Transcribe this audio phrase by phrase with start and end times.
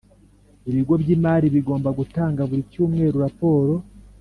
[0.69, 3.73] Ibigo by’imari bigomba gutanga buri cyumweru raporo